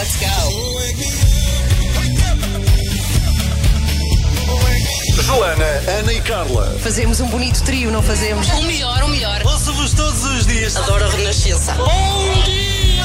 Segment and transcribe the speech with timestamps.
[0.00, 0.26] Let's go.
[5.22, 5.64] Joana,
[5.98, 6.74] Ana e Carla.
[6.82, 8.48] Fazemos um bonito trio, não fazemos?
[8.48, 9.42] O melhor, o melhor.
[9.44, 10.74] Ouço-vos todos os dias.
[10.74, 11.74] Adoro a Renascença.
[11.74, 13.04] Bom dia!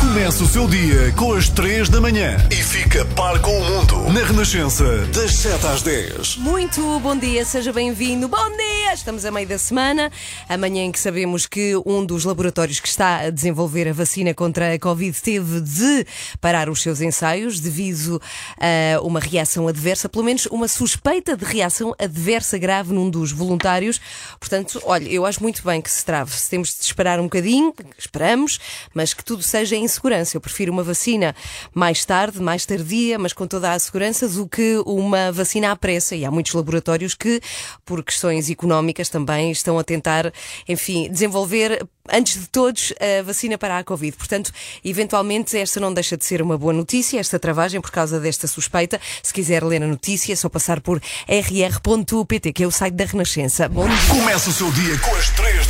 [0.00, 4.10] Começa o seu dia com as 3 da manhã e fica par com o mundo
[4.10, 6.36] na Renascença, das 7 às 10.
[6.36, 8.26] Muito bom dia, seja bem-vindo.
[8.26, 8.65] Bom dia!
[8.96, 10.10] Estamos a meio da semana,
[10.48, 14.72] amanhã em que sabemos que um dos laboratórios que está a desenvolver a vacina contra
[14.72, 16.06] a Covid teve de
[16.40, 18.20] parar os seus ensaios devido
[18.58, 24.00] a uma reação adversa, pelo menos uma suspeita de reação adversa grave num dos voluntários.
[24.40, 26.32] Portanto, olha, eu acho muito bem que se trave.
[26.48, 28.58] Temos de esperar um bocadinho, esperamos,
[28.94, 30.36] mas que tudo seja em segurança.
[30.36, 31.36] Eu prefiro uma vacina
[31.72, 36.16] mais tarde, mais tardia, mas com toda a segurança, do que uma vacina à pressa.
[36.16, 37.42] E há muitos laboratórios que,
[37.84, 40.32] por questões económicas, também estão a tentar,
[40.68, 44.16] enfim, desenvolver antes de todos, a vacina para a Covid.
[44.16, 44.52] Portanto,
[44.84, 49.00] eventualmente, esta não deixa de ser uma boa notícia, esta travagem, por causa desta suspeita.
[49.22, 53.04] Se quiser ler a notícia, é só passar por rr.pt, que é o site da
[53.04, 53.68] Renascença.
[53.68, 53.96] Bom dia.
[54.08, 55.65] Começa o seu dia com as 3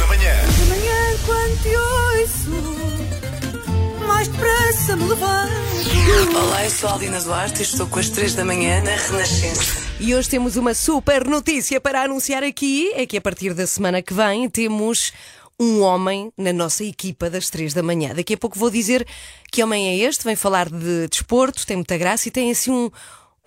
[4.87, 5.53] depressa me levanto
[6.37, 9.87] Olá, eu sou a Aldina Duarte e estou com as 3 da manhã na Renascença.
[9.99, 12.93] E hoje temos uma super notícia para anunciar aqui.
[12.95, 15.13] É que a partir da semana que vem temos
[15.59, 18.15] um homem na nossa equipa das três da manhã.
[18.15, 19.07] Daqui a pouco vou dizer
[19.51, 20.25] que homem é este.
[20.25, 22.91] Vem falar de desporto, tem muita graça e tem assim um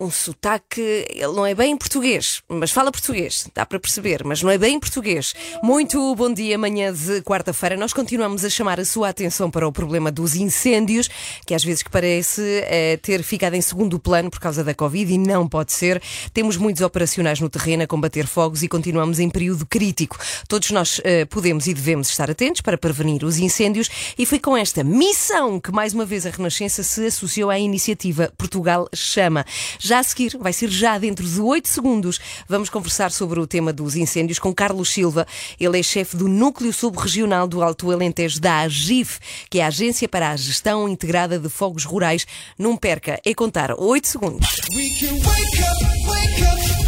[0.00, 4.50] um sotaque, ele não é bem português, mas fala português, dá para perceber, mas não
[4.50, 5.34] é bem português.
[5.62, 7.76] Muito bom dia, manhã de quarta-feira.
[7.76, 11.10] Nós continuamos a chamar a sua atenção para o problema dos incêndios,
[11.46, 15.18] que às vezes parece é, ter ficado em segundo plano por causa da Covid e
[15.18, 16.02] não pode ser.
[16.32, 20.18] Temos muitos operacionais no terreno a combater fogos e continuamos em período crítico.
[20.48, 24.56] Todos nós é, podemos e devemos estar atentos para prevenir os incêndios e foi com
[24.56, 29.44] esta missão que mais uma vez a Renascença se associou à iniciativa Portugal Chama.
[29.90, 33.72] Já a seguir, vai ser já dentro de 8 segundos, vamos conversar sobre o tema
[33.72, 35.26] dos incêndios com Carlos Silva.
[35.58, 39.18] Ele é chefe do Núcleo Subregional do Alto Alentejo da AGIF,
[39.50, 42.24] que é a Agência para a Gestão Integrada de Fogos Rurais.
[42.56, 44.46] Não perca, é contar 8 segundos.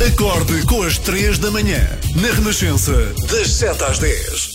[0.06, 1.84] Acorde com as 3 da manhã
[2.14, 2.94] na Renascença,
[3.28, 4.51] das 7 às 10.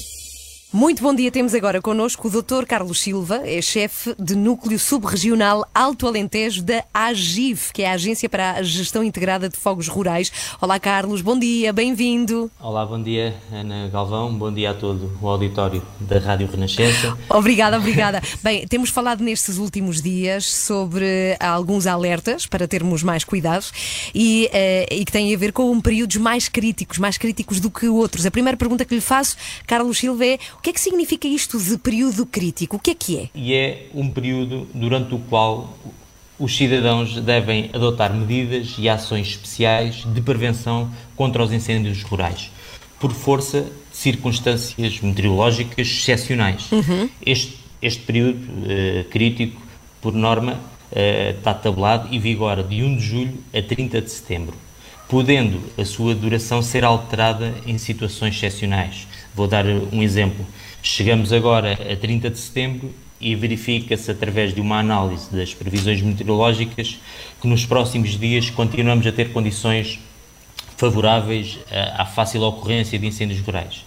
[0.77, 2.63] Muito bom dia, temos agora connosco o Dr.
[2.67, 8.29] Carlos Silva, é chefe de Núcleo Subregional Alto Alentejo da AGIF, que é a Agência
[8.29, 10.31] para a Gestão Integrada de Fogos Rurais.
[10.61, 12.51] Olá, Carlos, bom dia, bem-vindo.
[12.59, 17.17] Olá, bom dia, Ana Galvão, bom dia a todo o auditório da Rádio Renascença.
[17.27, 18.21] Obrigada, obrigada.
[18.43, 23.73] Bem, temos falado nestes últimos dias sobre alguns alertas para termos mais cuidados
[24.13, 27.87] e, uh, e que têm a ver com períodos mais críticos, mais críticos do que
[27.87, 28.27] outros.
[28.27, 29.35] A primeira pergunta que lhe faço,
[29.65, 32.77] Carlos Silva, é o que é que significa isto de período crítico?
[32.77, 33.29] O que é que é?
[33.33, 35.77] E é um período durante o qual
[36.39, 42.51] os cidadãos devem adotar medidas e ações especiais de prevenção contra os incêndios rurais,
[42.99, 46.71] por força de circunstâncias meteorológicas excepcionais.
[46.71, 47.09] Uhum.
[47.25, 49.59] Este, este período uh, crítico,
[49.99, 54.55] por norma, uh, está tabulado e vigora de 1 de julho a 30 de setembro,
[55.07, 59.07] podendo a sua duração ser alterada em situações excepcionais
[59.37, 60.43] Vou dar um exemplo.
[60.81, 62.91] Chegamos agora a 30 de setembro
[63.21, 66.97] e verifica-se através de uma análise das previsões meteorológicas
[67.39, 69.99] que nos próximos dias continuamos a ter condições
[70.75, 71.59] favoráveis
[71.95, 73.85] à fácil ocorrência de incêndios rurais.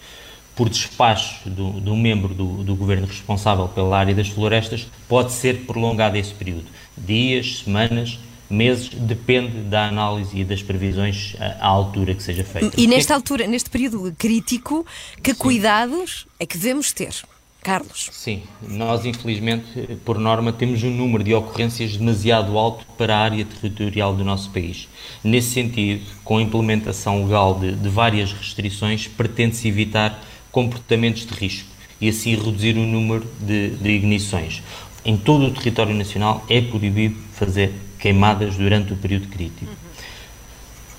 [0.55, 5.67] Por despacho de um membro do, do, governo responsável pela área das florestas, pode ser
[5.67, 6.67] prolongado esse período,
[6.97, 12.79] dias, semanas, meses, depende da análise e das previsões à altura que seja feita.
[12.79, 14.85] E nesta altura, neste período crítico,
[15.23, 15.39] que Sim.
[15.39, 17.15] cuidados é que devemos ter?
[17.63, 18.09] Carlos.
[18.11, 23.45] Sim, nós infelizmente, por norma, temos um número de ocorrências demasiado alto para a área
[23.45, 24.89] territorial do nosso país.
[25.23, 31.69] Nesse sentido, com a implementação legal de, de várias restrições, pretende-se evitar comportamentos de risco
[32.01, 34.63] e assim reduzir o número de, de ignições.
[35.05, 39.71] Em todo o território nacional é proibido fazer queimadas durante o período crítico.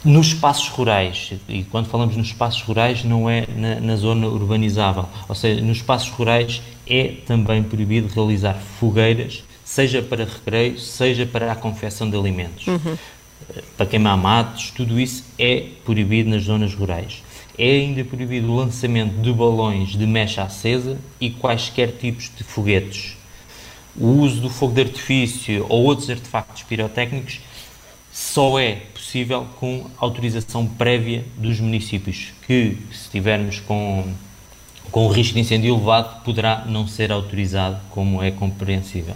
[0.04, 5.06] Nos espaços rurais, e quando falamos nos espaços rurais, não é na, na, zona urbanizável,
[5.30, 11.52] ou seja, nos espaços rurais é também proibido realizar fogueiras, seja para recreio, seja para
[11.52, 12.66] a confecção de alimentos.
[12.66, 12.98] Uhum.
[13.78, 17.22] Para queimar matos, tudo isso é proibido nas zonas rurais.
[17.56, 23.21] É ainda proibido o lançamento de balões de mecha acesa e quaisquer tipos de foguetes
[23.96, 27.40] o uso do fogo de artifício ou outros artefactos pirotécnicos
[28.12, 34.06] só é possível com autorização prévia dos municípios, que se estivermos com,
[34.92, 39.16] com o risco de incêndio elevado, poderá não ser autorizado, como é compreensível.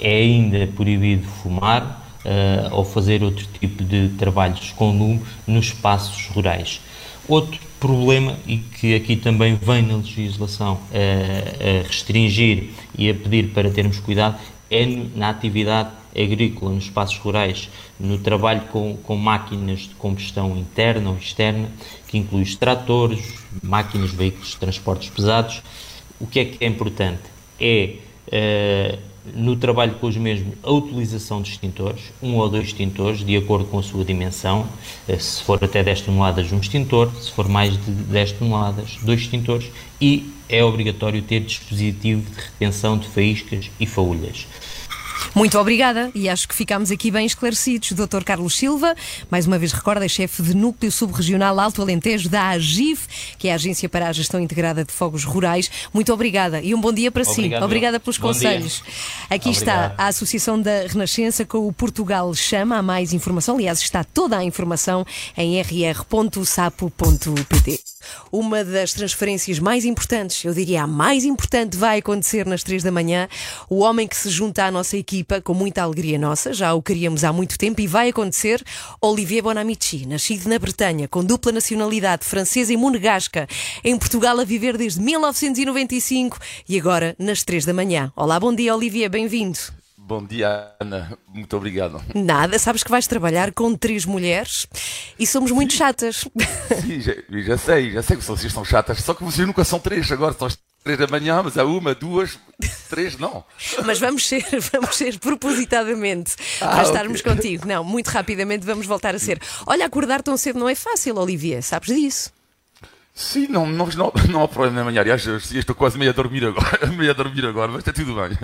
[0.00, 6.26] É ainda proibido fumar uh, ou fazer outro tipo de trabalhos com lume nos espaços
[6.28, 6.80] rurais.
[7.26, 13.48] Outro problema, e que aqui também vem na legislação a, a restringir e a pedir
[13.50, 14.38] para termos cuidado,
[14.70, 17.68] é na atividade agrícola, nos espaços rurais,
[17.98, 21.68] no trabalho com, com máquinas de combustão interna ou externa,
[22.06, 25.62] que inclui os tratores, máquinas, veículos de transportes pesados.
[26.20, 27.22] O que é que é importante?
[27.60, 27.96] É
[28.28, 28.98] uh,
[29.34, 33.64] no trabalho com os mesmos a utilização de extintores, um ou dois extintores, de acordo
[33.66, 34.66] com a sua dimensão.
[35.08, 39.20] Uh, se for até 10 toneladas, um extintor, se for mais de 10 toneladas, dois
[39.20, 44.46] extintores e é obrigatório ter dispositivo de retenção de faíscas e faúlhas.
[45.34, 47.92] Muito obrigada e acho que ficámos aqui bem esclarecidos.
[47.92, 48.22] Dr.
[48.24, 48.94] Carlos Silva,
[49.30, 53.06] mais uma vez recorda, é chefe de Núcleo Subregional Alto Alentejo da AGIF,
[53.38, 55.70] que é a Agência para a Gestão Integrada de Fogos Rurais.
[55.92, 57.60] Muito obrigada e um bom dia para Obrigado.
[57.60, 57.64] si.
[57.64, 58.82] Obrigada pelos Bom conselhos.
[58.84, 58.94] dia.
[59.30, 59.92] Aqui Obrigado.
[59.92, 62.76] está a Associação da Renascença com o Portugal Chama.
[62.78, 65.04] Há mais informação, aliás, está toda a informação
[65.36, 65.60] em
[66.54, 67.80] rr.sapo.pt.
[68.30, 72.90] Uma das transferências mais importantes, eu diria a mais importante, vai acontecer nas três da
[72.90, 73.28] manhã.
[73.68, 77.22] O homem que se junta à nossa equipa com muita alegria nossa, já o queríamos
[77.22, 78.64] há muito tempo e vai acontecer.
[79.00, 83.46] Olivier Bonamici, nascido na Bretanha, com dupla nacionalidade francesa e monegasca,
[83.84, 86.38] em Portugal a viver desde 1995
[86.68, 88.12] e agora nas três da manhã.
[88.16, 89.58] Olá, bom dia, Olivier, bem-vindo.
[89.96, 91.16] Bom dia, Ana.
[91.32, 92.02] Muito obrigado.
[92.14, 94.66] Nada, sabes que vais trabalhar com três mulheres
[95.18, 96.28] e somos muito chatas.
[96.82, 99.78] Sim, já, já sei, já sei que vocês são chatas, só que vocês nunca são
[99.78, 100.48] três agora, são
[100.84, 102.38] três da manhã, mas há uma, duas,
[102.90, 103.42] três, não.
[103.84, 107.34] Mas vamos ser, vamos ser propositadamente Ah, para estarmos ok.
[107.34, 107.66] contigo.
[107.66, 109.40] Não, muito rapidamente vamos voltar a ser.
[109.66, 112.30] Olha, acordar tão cedo não é fácil, Olivier, sabes disso?
[113.16, 115.00] Sim, não, não, não, não há problema na manhã.
[115.00, 118.36] Aliás, estou quase meio a dormir agora, meio a dormir agora, mas está tudo bem.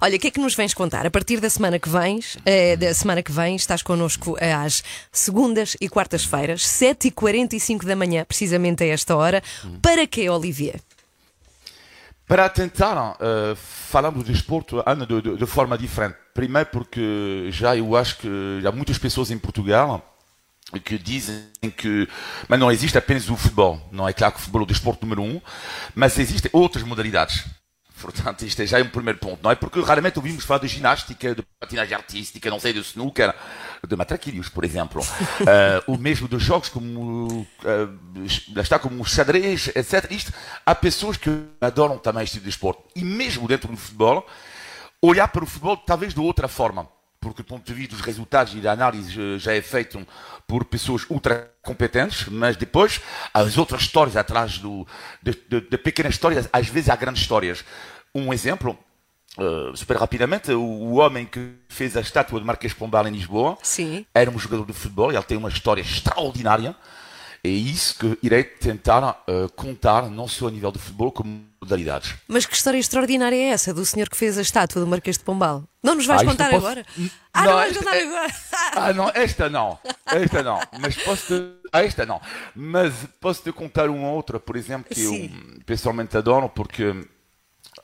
[0.00, 1.06] Olha, o que é que nos vens contar?
[1.06, 4.82] A partir da semana que vens, eh, da semana que vem, estás connosco eh, às
[5.12, 9.42] segundas e quartas-feiras, 7h45 da manhã, precisamente a esta hora.
[9.80, 10.80] Para quê, Olivier?
[12.26, 16.16] Para tentar uh, falar do desporto Ana, de, de, de forma diferente.
[16.34, 18.28] Primeiro porque já eu acho que
[18.66, 20.14] há muitas pessoas em Portugal
[20.84, 21.44] que dizem
[21.76, 22.08] que
[22.48, 23.80] mas não existe apenas o futebol.
[23.92, 25.40] Não é claro que o futebol é o desporto número um,
[25.94, 27.44] mas existem outras modalidades.
[28.00, 29.54] Portanto, isto é já um primeiro ponto, não é?
[29.54, 33.34] Porque raramente ouvimos falar de ginástica, de patinagem artística, não sei, de snooker,
[33.86, 35.00] de matraquilhos, por exemplo.
[35.40, 40.10] uh, ou mesmo de jogos como, uh, está, como o xadrez, etc.
[40.10, 40.32] Isto,
[40.64, 42.82] há pessoas que adoram também este tipo de esporte.
[42.94, 44.26] E mesmo dentro do futebol,
[45.00, 46.88] olhar para o futebol talvez de outra forma.
[47.26, 50.06] Porque do ponto de vista dos resultados e da análise eh, já é feito
[50.46, 53.00] por pessoas ultra competentes, mas depois
[53.34, 54.86] as outras histórias atrás do,
[55.20, 57.64] de, de, de pequenas histórias, às vezes há grandes histórias.
[58.14, 58.78] Um exemplo,
[59.38, 63.58] uh, super rapidamente, o, o, homem que fez a estátua de Marquês Pombal em Lisboa
[63.60, 64.06] Sim.
[64.14, 66.76] era um jogador de futebol e ele tem uma história extraordinária.
[67.46, 72.14] É isso que irei tentar uh, contar, não só a nível de futebol, como modalidades.
[72.26, 75.22] Mas que história extraordinária é essa do senhor que fez a estátua do Marquês de
[75.22, 75.62] Pombal?
[75.82, 76.84] Não nos vais Ah, contar posso- agora?
[77.32, 78.34] Ah, não, Não, vais contar é- agora.
[78.78, 79.78] Ah, não, esta não.
[80.06, 80.60] Esta não.
[80.80, 81.50] Mas posso te...
[81.72, 82.20] Ah, esta não.
[82.54, 85.30] Mas posso te contar uma outra, por exemplo, que Sim.
[85.56, 86.94] eu pessoalmente adoro, porque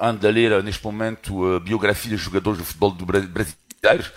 [0.00, 4.12] ando a ler neste momento a biografia de jogadores de futebol do Bra- brasileiros.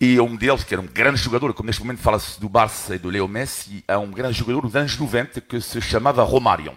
[0.00, 2.98] E um deles, que era um grande jogador, como neste momento fala-se do Barça e
[2.98, 6.76] do Leo Messi, é um grande jogador dos anos 90 que se chamava Romário.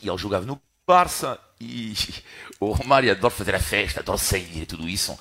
[0.00, 1.94] E ele jogava no Barça e
[2.60, 5.18] o Romário adora fazer a festa, adora sair e tudo isso.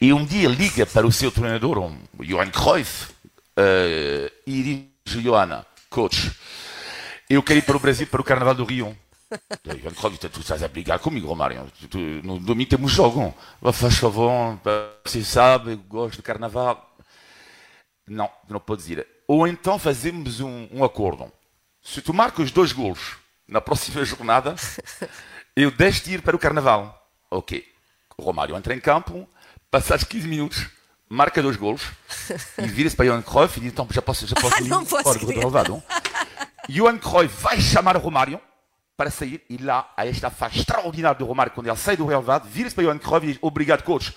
[0.00, 3.08] E um dia liga para o seu treinador, um Johan Cruyff,
[3.56, 4.62] eh, e
[5.04, 6.32] diz, Johanna, coach,
[7.28, 8.96] eu quero ir para o Brasil para o Carnaval do Rio.
[9.64, 11.70] E Johan Cruyff, tu estás a brigar comigo, Romário.
[12.22, 13.34] No domingo temos jogo.
[13.72, 14.58] Faz favor,
[15.04, 16.96] você sabe, eu gosto de Carnaval.
[18.06, 19.06] Não, não pode dizer.
[19.26, 21.30] Ou então fazemos um, um acordo.
[21.82, 23.16] Se tu marcas dois golos
[23.48, 24.54] na próxima jornada,
[25.56, 26.96] eu deixo de ir para o Carnaval.
[27.30, 27.64] Ok.
[28.16, 29.28] O Romário entra em campo,
[29.70, 30.66] passados 15 minutos,
[31.08, 31.82] marca dois golos
[32.58, 34.84] e vira-se para Johan Cruyff e diz, então já posso, já posso Ah, ir não
[34.86, 35.36] posso ir.
[35.36, 35.82] relevado.
[36.68, 38.40] Johan Cruyff vai chamar o Romário
[38.96, 42.48] para sair e lá há esta fase extraordinária do Romário quando ele sai do relevado,
[42.48, 44.14] vira-se para Johan Cruyff e diz, obrigado coach,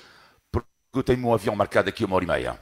[0.52, 2.60] porque eu tenho um avião marcado aqui uma hora e meia.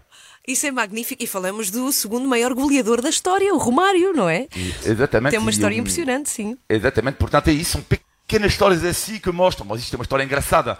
[0.47, 1.21] Isso é magnífico.
[1.21, 4.47] E falamos do segundo maior goleador da história, o Romário, não é?
[4.85, 5.31] Exatamente.
[5.31, 6.57] Tem uma história um, impressionante, sim.
[6.69, 10.23] Exatamente, portanto é isso, são pequenas histórias assim que mostram, mas isto é uma história
[10.23, 10.77] engraçada.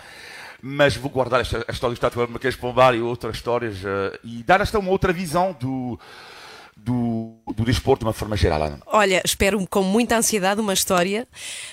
[0.62, 3.78] Mas vou guardar esta, a história do Estátua de Marquês de Pombal e outras histórias
[3.86, 6.00] eh, e dar esta uma outra visão do,
[6.78, 8.62] do, do desporto de uma forma geral.
[8.62, 8.80] Ana.
[8.86, 11.28] Olha, espero com muita ansiedade uma história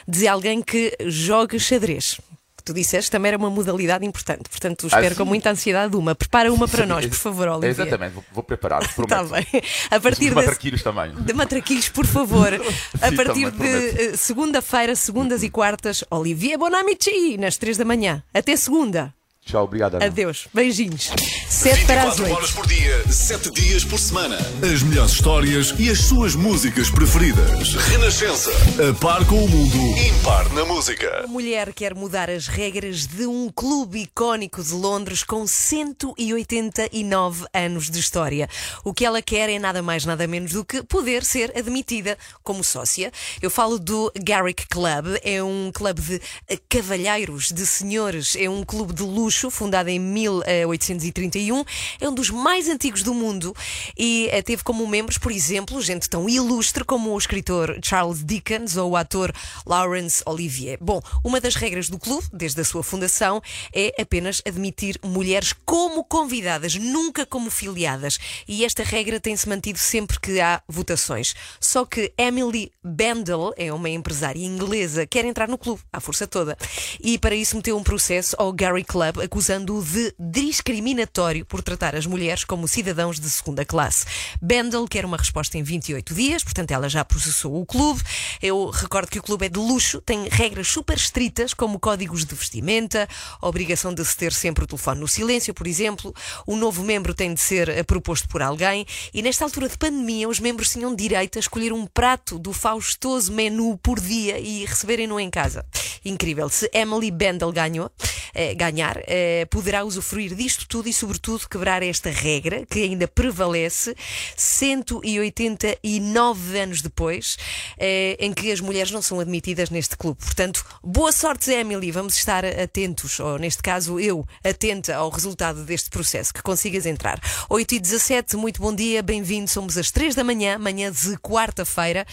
[0.08, 2.20] de alguém que joga xadrez.
[2.64, 4.49] tu disseste também era uma modalidade importante.
[4.49, 5.14] Portanto, espero sim.
[5.16, 6.14] com muita ansiedade uma.
[6.14, 7.70] Prepara uma para nós, por favor, Olivia.
[7.70, 8.82] Exatamente, vou, vou preparar.
[8.88, 9.46] Está bem.
[9.90, 10.37] A partir da.
[10.37, 11.14] matraquilhos também.
[11.14, 12.52] De matraquilhos, por favor.
[13.00, 17.84] A Sim, partir também, de eh, segunda-feira, segundas e quartas, Olivier Bonamici, nas três da
[17.84, 18.23] manhã.
[18.32, 19.14] Até segunda.
[19.45, 19.97] Tchau, obrigado.
[19.97, 20.07] Ana.
[20.07, 20.49] Adeus.
[20.55, 21.11] Beijinhos.
[21.49, 22.35] Sete para as 24 oito.
[22.37, 24.37] horas por dia, 7 dias por semana.
[24.63, 27.75] As melhores histórias e as suas músicas preferidas.
[27.75, 28.51] Renascença.
[28.91, 29.77] A par com o mundo.
[29.99, 31.25] Impar na música.
[31.25, 37.91] A mulher quer mudar as regras de um clube icónico de Londres com 189 anos
[37.91, 38.49] de história.
[38.83, 42.65] O que ela quer é nada mais, nada menos do que poder ser admitida como
[42.65, 43.13] sócia.
[43.43, 46.21] Eu falo do Garrick Club, é um clube de
[46.69, 51.64] cavalheiros, de senhores, é um clube de luxo fundado em 1831,
[52.00, 53.55] é um dos mais antigos do mundo
[53.97, 58.76] e eh, teve como membros, por exemplo, gente tão ilustre como o escritor Charles Dickens
[58.76, 59.33] ou o ator
[59.67, 60.79] Laurence Olivier.
[60.81, 63.43] Bom, uma das regras do clube, desde a sua fundação,
[63.75, 68.19] é apenas admitir mulheres como convidadas, nunca como filiadas.
[68.47, 71.35] E esta regra tem-se mantido sempre que há votações.
[71.61, 76.57] Só que Emily Bendel é uma empresária inglesa, quer entrar no clube, à força toda.
[77.00, 82.07] E para isso meteu um processo ao Gary Club, acusando-o de discriminatório por tratar as
[82.07, 84.07] mulheres como cidadãos de segunda classe.
[84.40, 88.02] Bendel quer uma resposta em 28 dias, portanto ela já processou o clube.
[88.40, 92.35] Eu recordo que o clube é de luxo, tem regras super estritas, como códigos de
[92.35, 93.09] vestimenta,
[93.40, 96.14] a obrigação de se ter sempre o telefone no silêncio, por exemplo.
[96.47, 98.87] O novo membro tem de ser eh, proposto por alguém.
[99.12, 103.33] E nesta altura de pandemia, os membros tinham direito a escolher um prato do faustoso
[103.33, 105.64] menu por dia e receberem-no em casa.
[106.04, 106.49] Incrível.
[106.49, 107.90] Se Emily Bendel ganhou,
[108.35, 113.94] eh, ganhar, eh, poderá usufruir disto tudo e, sobretudo, quebrar esta regra que ainda prevalece
[114.37, 117.38] 189 anos depois,
[117.78, 120.18] eh, em que as mulheres não são admitidas neste clube.
[120.21, 121.92] Portanto, boa sorte, Emily.
[121.92, 127.21] Vamos estar atentos, ou neste caso, eu, atenta ao resultado deste processo, que consigas entrar.
[127.49, 129.49] 8 e 17, muito bom dia, bem-vindo.
[129.49, 132.04] Somos às 3 da manhã, manhã de quarta-feira.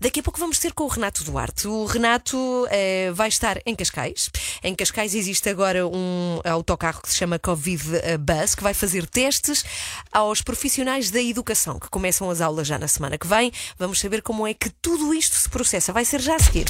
[0.00, 1.68] Daqui a pouco vamos ter com o Renato Duarte.
[1.68, 4.30] O Renato eh, vai estar em Cascais.
[4.62, 9.06] Em Cascais existe agora um autocarro que se chama Covid eh, Bus, que vai fazer
[9.06, 9.64] testes
[10.12, 13.52] aos profissionais da educação, que começam as aulas já na semana que vem.
[13.78, 15.92] Vamos saber como é que tudo isto se processa.
[15.92, 16.66] Vai ser já a seguir.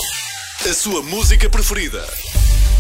[0.69, 2.05] A sua música preferida.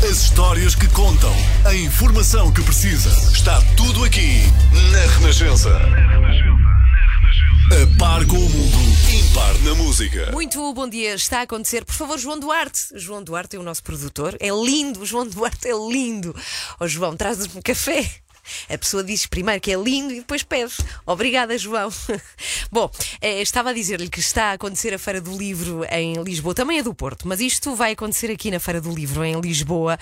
[0.02, 1.34] As histórias que contam.
[1.64, 3.08] A informação que precisa.
[3.32, 4.42] Está tudo aqui
[4.92, 5.70] na Renascença.
[7.70, 8.78] A par com o mundo.
[9.34, 10.30] Na música.
[10.30, 11.84] Muito bom dia, está a acontecer.
[11.84, 12.88] Por favor, João Duarte.
[12.94, 14.36] João Duarte é o nosso produtor.
[14.38, 16.36] É lindo, João Duarte é lindo.
[16.78, 18.08] Ó João, traz-nos um café.
[18.68, 20.72] A pessoa diz primeiro que é lindo e depois pede.
[21.06, 21.90] Obrigada, João.
[22.70, 26.54] Bom, eh, estava a dizer-lhe que está a acontecer a Feira do Livro em Lisboa,
[26.54, 29.98] também é do Porto, mas isto vai acontecer aqui na Feira do Livro em Lisboa.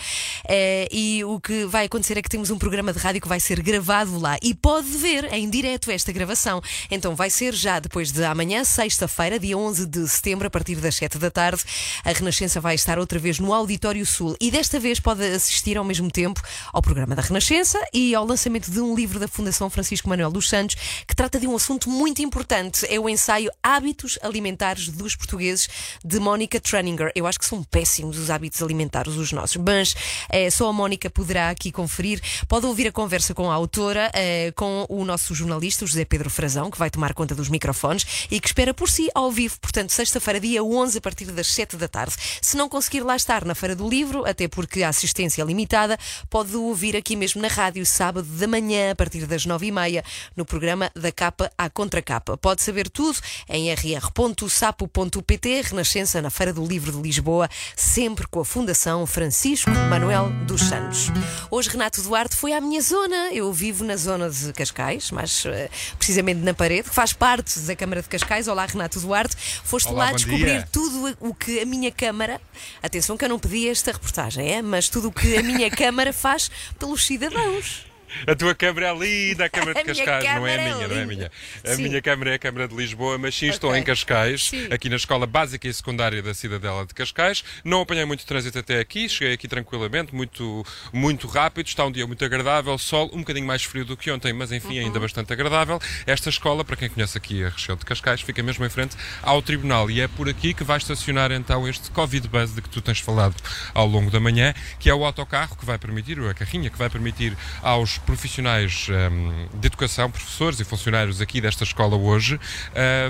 [0.48, 3.40] Eh, E o que vai acontecer é que temos um programa de rádio que vai
[3.40, 6.60] ser gravado lá e pode ver em direto esta gravação.
[6.90, 10.94] Então vai ser já depois de amanhã, sexta-feira, dia 11 de setembro, a partir das
[10.96, 11.62] 7 da tarde.
[12.04, 15.84] A Renascença vai estar outra vez no Auditório Sul e desta vez pode assistir ao
[15.84, 16.40] mesmo tempo
[16.72, 20.48] ao programa da Renascença e ao lançamento de um livro da Fundação Francisco Manuel dos
[20.48, 20.74] Santos
[21.06, 22.86] que trata de um assunto muito importante.
[22.88, 25.68] É o ensaio Hábitos Alimentares dos Portugueses
[26.02, 27.12] de Mónica Trenninger.
[27.14, 29.94] Eu acho que são péssimos os hábitos alimentares os nossos, mas
[30.30, 32.22] eh, só a Mónica poderá aqui conferir.
[32.48, 36.30] Pode ouvir a conversa com a autora, eh, com o nosso jornalista, o José Pedro
[36.30, 39.60] Frazão, que vai tomar conta dos microfones e que espera por si ao vivo.
[39.60, 42.14] Portanto, sexta-feira, dia 11, a partir das 7 da tarde.
[42.40, 45.98] Se não conseguir lá estar na Feira do Livro, até porque a assistência é limitada,
[46.30, 50.04] pode ouvir aqui mesmo na rádio, sábado da manhã, a partir das 9 e meia,
[50.36, 52.36] no programa da capa à contracapa.
[52.36, 58.44] Pode saber tudo em rr.sapo.pt, Renascença na Feira do Livro de Lisboa, sempre com a
[58.44, 61.08] Fundação Francisco Manuel dos Santos.
[61.50, 63.32] Hoje Renato Duarte foi à minha zona.
[63.32, 67.76] Eu vivo na zona de Cascais, mas eh, precisamente na parede, que faz parte da
[67.76, 68.48] Câmara de Cascais.
[68.48, 69.36] Olá, Renato Duarte.
[69.64, 70.68] Foste Olá, lá descobrir dia.
[70.70, 72.40] tudo o que a minha Câmara.
[72.82, 74.62] Atenção que eu não pedi esta reportagem, é?
[74.62, 77.91] Mas tudo o que a minha Câmara faz pelos cidadãos.
[78.26, 80.82] A tua câmara é linda, a câmara de Cascais, não é é a minha, não
[80.82, 81.06] é a linda.
[81.06, 81.32] minha.
[81.64, 81.82] A Sim.
[81.82, 83.80] minha câmara é a Câmara de Lisboa, mas sim, estou Ok.
[83.80, 84.68] em Cascais, Sim.
[84.72, 87.42] aqui na Escola Básica e Secundária da Cidadela de Cascais.
[87.64, 92.06] Não apanhei muito trânsito até aqui, cheguei aqui tranquilamente, muito, muito rápido, está um dia
[92.06, 94.86] muito agradável, sol um bocadinho mais frio do que ontem, mas enfim, Uhum.
[94.86, 95.80] ainda bastante agradável.
[96.06, 99.40] Esta escola, para quem conhece aqui a região de Cascais, fica mesmo em frente ao
[99.42, 102.80] Tribunal e é por aqui que vai estacionar então este Covid Bus de que tu
[102.80, 103.34] tens falado
[103.74, 106.78] ao longo da manhã, que é o autocarro que vai permitir, ou a carrinha que
[106.78, 112.40] vai permitir aos profissionais um, de educação, professores e funcionários aqui desta escola hoje, uh,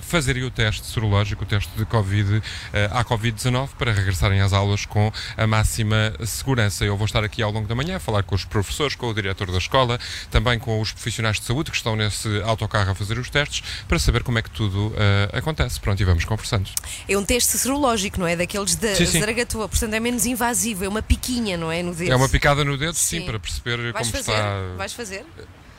[0.03, 2.43] fazerem o teste serológico, o teste de Covid, uh,
[2.91, 6.85] à Covid-19, para regressarem às aulas com a máxima segurança.
[6.85, 9.15] Eu vou estar aqui ao longo da manhã a falar com os professores, com o
[9.15, 9.99] diretor da escola,
[10.31, 13.99] também com os profissionais de saúde que estão nesse autocarro a fazer os testes, para
[13.99, 15.81] saber como é que tudo uh, acontece.
[15.81, 16.69] Pronto, e vamos conversando.
[17.09, 18.37] É um teste serológico, não é?
[18.37, 19.21] Daqueles da Sim, sim.
[19.21, 21.83] zaragatua, portanto é menos invasivo, é uma piquinha, não é?
[21.83, 22.13] No dedo.
[22.13, 23.27] É uma picada no dedo, sim, Sim.
[23.27, 24.33] para perceber Vais como fazer?
[24.33, 24.77] está.
[24.83, 25.25] Vais fazer?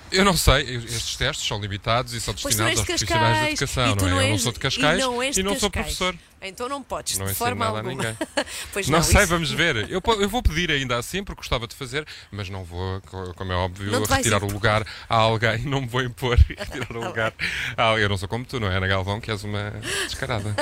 [0.10, 3.58] Eu não sei, estes testes são limitados e são não destinados aos de profissionais de
[3.58, 3.90] Cascais.
[3.92, 4.26] educação, e não é?
[4.28, 6.16] Eu não sou de Cascais e não, és de sou professor.
[6.44, 7.96] Então não podes, Não de forma nada a alguma.
[7.96, 8.18] ninguém.
[8.74, 9.90] pois Não, não, sei, isso- vamos ver.
[9.90, 13.52] Eu, eu vou pedir ainda assim, porque gostava de fazer, mas não vou, co- como
[13.52, 15.60] é óbvio, retirar ir- o lugar a alguém.
[15.74, 17.34] Não me vou impor retirar o lugar
[17.78, 18.04] a alguém.
[18.04, 19.72] Eu não sou como tu, não é, Ana Galvão, que és uma
[20.06, 20.54] descarada.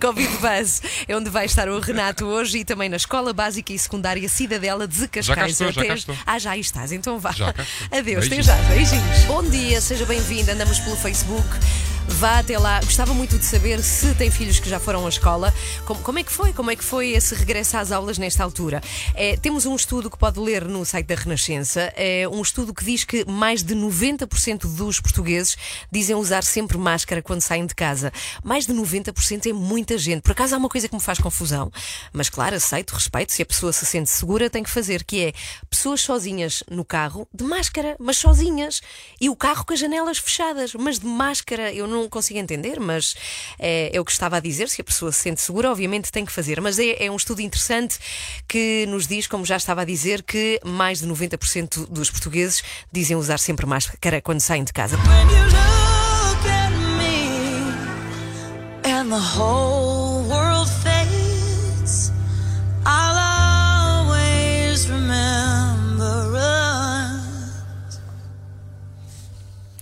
[0.00, 3.78] Covid Buzz é onde vai estar o Renato hoje e também na Escola Básica e
[3.78, 5.26] Secundária Cidadela de Cascais.
[5.26, 6.16] Já cá estou, já cá estou.
[6.24, 7.32] Ah, já aí estás, então vá.
[7.32, 7.48] Já.
[7.90, 8.46] Adeus, Beijinhos.
[8.46, 8.54] já.
[8.68, 9.24] Beijinhos.
[9.26, 10.50] Bom dia, seja bem-vindo.
[10.50, 11.48] Andamos pelo Facebook.
[12.08, 12.80] Vá até lá.
[12.80, 15.54] Gostava muito de saber se tem filhos que já foram à escola.
[15.84, 16.52] Como, como é que foi?
[16.52, 18.82] Como é que foi esse regresso às aulas nesta altura?
[19.14, 21.92] É, temos um estudo que pode ler no site da Renascença.
[21.94, 25.56] É um estudo que diz que mais de 90% dos portugueses
[25.92, 28.12] dizem usar sempre máscara quando saem de casa.
[28.42, 30.22] Mais de 90% é muita gente.
[30.22, 31.70] Por acaso há uma coisa que me faz confusão.
[32.12, 33.32] Mas claro, aceito, respeito.
[33.32, 35.32] Se a pessoa se sente segura, tem que fazer, que é
[35.70, 38.80] pessoas sozinhas no carro, de máscara, mas sozinhas.
[39.20, 41.72] E o carro com as janelas fechadas, mas de máscara.
[41.72, 43.16] Eu não consigo entender, mas
[43.58, 44.68] é, é o que estava a dizer.
[44.68, 46.60] Se a pessoa se sente segura, obviamente tem que fazer.
[46.60, 47.98] Mas é, é um estudo interessante
[48.46, 52.62] que nos diz, como já estava a dizer, que mais de 90% dos portugueses
[52.92, 54.98] dizem usar sempre máscara quando saem de casa.
[58.84, 62.10] And the whole world fades,
[62.84, 68.00] I'll always remember us.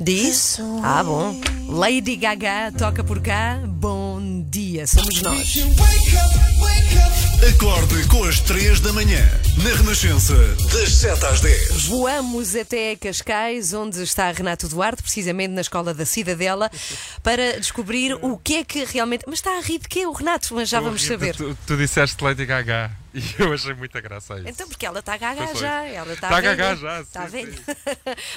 [0.00, 0.58] Diz?
[0.82, 1.55] Ah, bom.
[1.68, 3.61] Lady Gaga toca por cá.
[3.66, 5.58] Bom dia, somos nós.
[7.49, 9.23] Acorde com as 3 da manhã,
[9.62, 10.35] na Renascença,
[10.73, 11.87] das 7 às 10.
[11.87, 16.70] Voamos até Cascais, onde está Renato Duarte, precisamente na escola da Cidadela,
[17.22, 19.24] para descobrir o que é que realmente.
[19.26, 20.55] Mas está a rir de quê, o Renato?
[20.55, 21.35] Mas já Eu vamos saber.
[21.37, 24.48] Tu, tu disseste Lady Gaga e eu achei muita graça a isso.
[24.48, 26.55] Então, porque ela está gaga já, ela está velha.
[26.55, 27.59] gaga já, Está velha.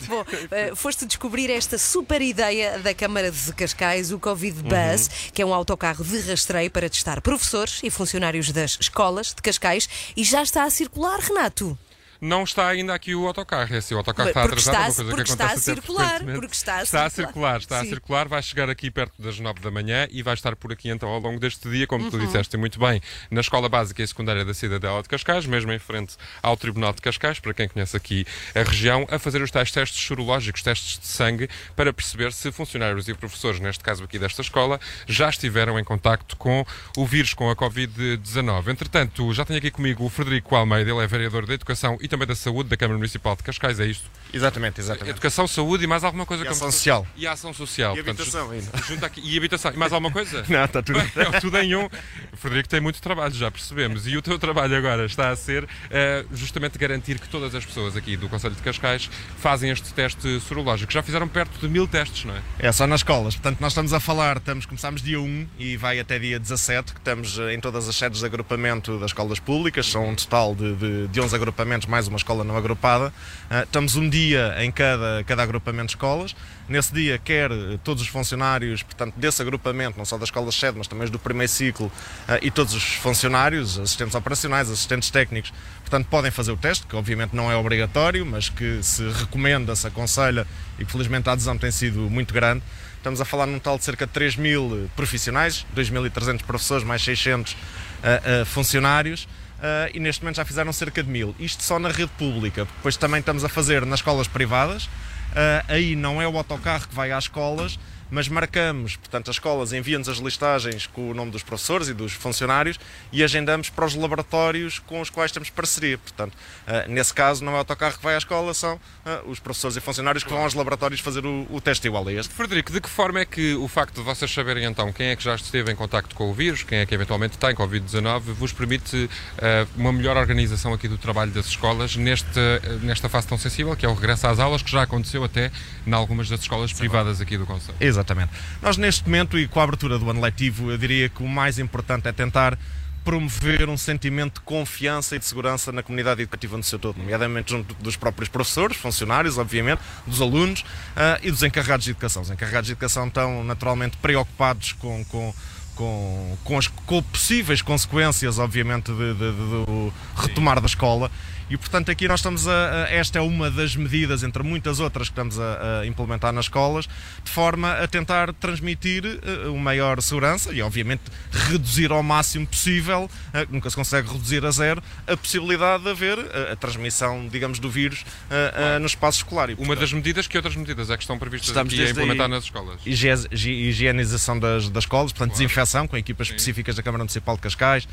[0.08, 4.70] Bom, eh, foste descobrir esta super ideia da Câmara de Cascais, o Covid Uhum.
[4.70, 9.42] Bus, que é um autocarro de rastreio para testar professores e funcionários das escolas de
[9.42, 11.78] Cascais e já está a circular, Renato.
[12.22, 13.74] Não está ainda aqui o autocarro.
[13.74, 16.20] É assim, o autocarro está atrasado, é uma está- coisa que está a acontece circular,
[16.24, 17.10] porque está a Está a circular.
[17.10, 17.90] circular, está a Sim.
[17.90, 21.08] circular, vai chegar aqui perto das 9 da manhã e vai estar por aqui então
[21.08, 22.10] ao longo deste dia, como Uhum.
[22.12, 23.02] tu disseste muito bem,
[23.32, 27.02] na Escola Básica e Secundária da Cidadela de Cascais, mesmo em frente ao Tribunal de
[27.02, 31.08] Cascais, para quem conhece aqui a região, a fazer os tais testes sorológicos, testes de
[31.08, 34.78] sangue, para perceber se funcionários e professores, neste caso aqui desta escola,
[35.08, 36.66] já estiveram em contacto com
[36.98, 38.68] o vírus, com a Covid-19.
[38.72, 42.28] Entretanto, já tenho aqui comigo o Frederico Almeida, ele é vereador da Educação e também
[42.28, 44.04] da Saúde da Câmara Municipal de Cascais, é isto?
[44.34, 45.10] Exatamente, exatamente.
[45.12, 47.08] Educação, saúde e mais alguma coisa E como- ação social.
[47.16, 47.96] E ação social.
[47.96, 48.72] E habitação ju- ainda.
[48.88, 49.72] junta aqui- E habitação.
[49.74, 50.44] E mais alguma coisa?
[50.50, 51.00] Não, está tudo.
[51.00, 51.86] É tudo em um.
[51.86, 54.06] O Frederico tem muito trabalho, já percebemos.
[54.08, 57.96] E o teu trabalho agora está a ser eh, justamente garantir que todas as pessoas
[57.98, 60.92] aqui do Conselho de Cascais fazem este teste sorológico.
[60.94, 62.42] Já fizeram perto de mil testes, não é?
[62.60, 63.36] É só nas escolas.
[63.36, 67.00] Portanto, nós estamos a falar, estamos, começamos dia 1 e vai até dia 17, que
[67.00, 70.76] estamos eh, em todas as sedes de agrupamento das escolas públicas, são um total de,
[70.76, 73.12] de, de 11 agrupamentos, mais uma escola não agrupada.
[73.50, 76.36] Ah, estamos um dia em cada, cada agrupamento de escolas.
[76.68, 80.78] Nesse dia, quer eh, todos os funcionários, portanto, desse agrupamento, não só das escolas sede,
[80.78, 81.92] mas também do primeiro ciclo,
[82.28, 86.96] ah, e todos os funcionários, assistentes operacionais, assistentes técnicos, portanto, podem fazer o teste, que
[86.96, 90.46] obviamente não é obrigatório, mas que se recomenda, se aconselha
[90.78, 92.64] e que felizmente a adesão tem sido muito grande.
[92.98, 97.56] Estamos a falar num total de cerca de 3 mil profissionais, 2.300 professores, mais 600
[98.04, 99.28] ah, ah, funcionários.
[99.62, 101.36] Ah, e neste momento já fizeram cerca de mil.
[101.40, 102.66] Isto só na rede pública.
[102.66, 104.90] Depois também estamos a fazer nas escolas privadas.
[105.36, 107.80] Ah, aí não é o autocarro que vai às escolas,
[108.12, 112.14] mas marcamos, portanto, as escolas enviam-nos as listagens com o nome dos professores e dos
[112.14, 112.80] funcionários
[113.12, 115.98] e agendamos para os laboratórios com os quais temos parceria.
[115.98, 116.36] Portanto,
[116.68, 119.78] ah, nesse caso, não é o autocarro que vai à escola, são ah, os professores
[119.78, 122.34] e funcionários que vão aos laboratórios fazer o, o teste igual a este.
[122.34, 125.24] Frederico, de que forma é que o facto de vocês saberem então quem é que
[125.24, 129.10] já esteve em contacto com o vírus, quem é que eventualmente tem Covid-19, vos permite
[129.38, 133.86] eh, uma melhor organização aqui do trabalho das escolas nesta, nesta fase tão sensível, que
[133.86, 135.52] é o regresso às aulas, que já aconteceu até
[135.86, 137.78] em algumas das escolas privadas aqui do Conselho?
[138.00, 138.32] Exatamente.
[138.62, 141.60] Nós, neste momento, e com a abertura do ano letivo, eu diria que o mais
[141.60, 142.58] importante é tentar
[143.04, 147.52] promover um sentimento de confiança e de segurança na comunidade educativa no seu todo, nomeadamente
[147.52, 150.64] junto dos próprios professores, funcionários, obviamente, dos alunos
[150.96, 152.22] ah, e dos encarregados de educação.
[152.22, 155.34] Os encarregados de educação estão naturalmente preocupados com, com
[155.76, 161.10] com, com as com possíveis consequências, obviamente, de, de- de- do retomar da escola.
[161.50, 162.52] E, portanto, aqui nós estamos a,
[162.86, 166.46] a- Esta é uma das medidas, entre muitas outras, que estamos a, a implementar nas
[166.46, 166.88] escolas,
[167.24, 173.10] de forma a tentar transmitir eh, uma maior segurança e, obviamente, reduzir ao máximo possível,
[173.34, 177.58] eh, nunca se consegue reduzir a zero, a possibilidade de haver eh, a transmissão, digamos,
[177.60, 179.50] do vírus eh, no espaço escolar.
[179.50, 182.28] E, Uma das medidas, que outras medidas é que estão previstas Estamos aqui a implementar
[182.28, 182.80] nas escolas?
[182.86, 187.42] Higie- hi- higienização das, das escolas, portanto, desinfecção com equipas específicas da Câmara Municipal de
[187.42, 187.88] Cascais,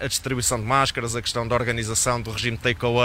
[0.00, 2.95] a distribuição de máscaras, a questão da organização do regime takeaway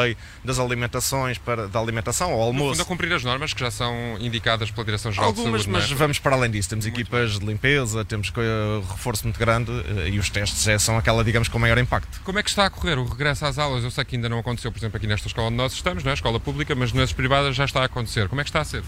[0.43, 2.71] das alimentações, para, da alimentação ao almoço.
[2.71, 5.79] fundo, a cumprir as normas que já são indicadas pela Direção-Geral de Algumas, Saúde, não
[5.79, 5.81] é?
[5.81, 6.69] mas vamos para além disso.
[6.69, 8.31] Temos equipas de limpeza, temos
[8.89, 12.21] reforço muito grande eh, e os testes já são aquela, digamos, com maior impacto.
[12.23, 13.83] Como é que está a correr o regresso às aulas?
[13.83, 16.11] Eu sei que ainda não aconteceu, por exemplo, aqui nesta escola onde nós estamos, não
[16.11, 16.13] é?
[16.13, 18.27] escola pública, mas nas privadas já está a acontecer.
[18.27, 18.83] Como é que está a ser?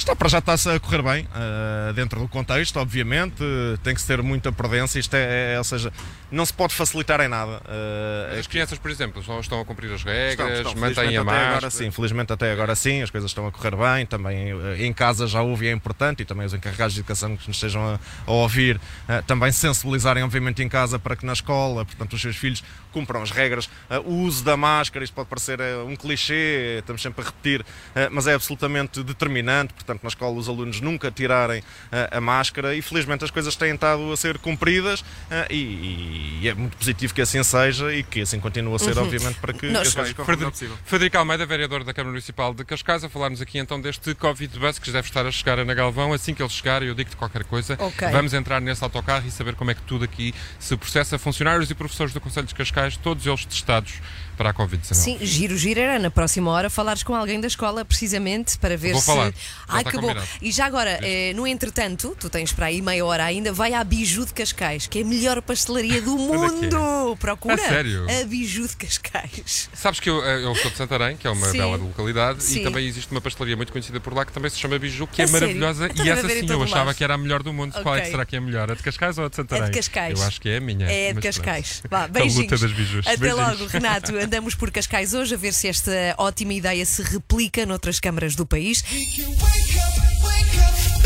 [0.00, 4.02] Está para já está-se a correr bem, eh, dentro do contexto, obviamente, eh, tem que
[4.02, 5.92] ter muita prudência, isto é, é- ou seja,
[6.30, 7.60] não se pode facilitar em nada.
[7.68, 10.74] eh, As crianças, por exemplo, estão, estão a cumprir as regras, Estão, estão.
[10.80, 11.48] mantêm a máscara.
[11.48, 15.26] agora sim, felizmente até agora sim, as coisas estão a correr bem, também em casa
[15.26, 18.00] já houve e é importante, e também os encarregados de educação que nos estejam a,
[18.26, 18.80] a ouvir,
[19.26, 23.30] também sensibilizarem obviamente em casa para que na escola, portanto os seus filhos cumpram as
[23.30, 23.68] regras,
[24.06, 27.62] o uso da máscara, isto pode parecer um clichê, estamos sempre a repetir,
[28.10, 32.82] mas é absolutamente determinante, portanto na escola os alunos nunca tirarem eh, a máscara e
[32.82, 37.22] felizmente as coisas têm estado a ser cumpridas eh, e, e é muito positivo que
[37.22, 39.04] assim seja e que assim continue a ser, Uhum.
[39.04, 40.62] obviamente, para que, Nós- que as coisas.
[40.84, 44.78] Frederico Almeida, vereador da Câmara Municipal de Cascais, a falar-nos aqui então deste Covid Bus
[44.78, 46.12] que deve estar a chegar a Ana Galvão.
[46.12, 48.08] Assim que ele chegar, eu digo-te qualquer coisa, Ok.
[48.10, 51.18] vamos entrar nesse autocarro e saber como é que tudo aqui se processa.
[51.18, 53.94] Funcionários e professores do Conselho de Cascais, todos eles testados
[54.40, 54.94] para a Covid-19.
[54.94, 58.92] Sim, giro, giro era na próxima hora falares com alguém da escola, precisamente, para ver
[58.92, 59.06] Vou se.
[59.06, 59.34] falar.
[59.68, 60.00] Ai, que bom.
[60.00, 60.26] combinado.
[60.40, 63.84] E já agora, eh, no entretanto, tu tens para aí meia hora ainda, vai à
[63.84, 67.16] Biju de Cascais, que é a melhor pastelaria do mundo.
[67.20, 68.06] Procura A sério?
[68.08, 69.68] a Biju de Cascais.
[69.74, 71.58] Sabes que eu, eh, eu sou de Santarém, que é uma Sim.
[71.58, 72.60] bela localidade, Sim.
[72.60, 75.20] e também existe uma pastelaria muito conhecida por lá que também se chama Biju, que
[75.20, 75.40] A é sério?
[75.48, 75.86] maravilhosa.
[75.88, 76.96] Estás E a essa sim, eu achava lado.
[76.96, 77.74] que era a melhor do mundo.
[77.82, 78.70] Qual é que será que é a melhor?
[78.70, 79.64] A de Cascais ou a de Santarém?
[79.64, 80.18] É de Cascais.
[80.18, 80.86] Eu acho que é a minha.
[80.90, 81.36] É de mas pronto.
[81.44, 81.82] Cascais.
[81.90, 82.36] Vá, A beijinhos.
[82.50, 83.06] luta das bijus.
[83.06, 83.60] Até Beijinhos.
[83.60, 84.12] logo, Renato.
[84.30, 88.46] Andamos por Cascais hoje a ver se esta ótima ideia se replica noutras câmaras do
[88.46, 88.84] país.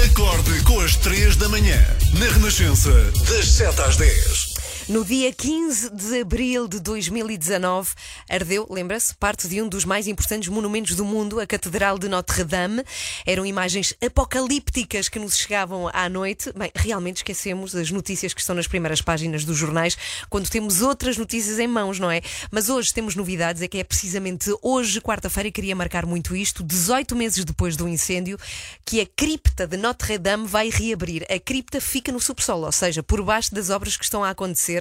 [0.04, 1.82] Acorde com as 3 da manhã,
[2.18, 2.92] na Renascença,
[3.26, 4.53] das 7 às 10.
[4.86, 7.92] No dia 15 de abril de 2019,
[8.28, 12.84] ardeu, lembra-se, parte de um dos mais importantes monumentos do mundo, a Catedral de Notre-Dame.
[13.24, 16.52] Eram imagens apocalípticas que nos chegavam à noite.
[16.54, 19.96] Bem, realmente esquecemos as notícias que estão nas primeiras páginas dos jornais
[20.28, 22.20] quando temos outras notícias em mãos, não é?
[22.50, 26.62] Mas hoje temos novidades, é que é precisamente hoje, quarta-feira, e queria marcar muito isto,
[26.62, 28.38] 18 meses depois do incêndio,
[28.84, 31.24] que a cripta de Notre-Dame vai reabrir.
[31.30, 34.73] A cripta fica no subsolo, ou seja, por baixo das obras que estão a acontecer,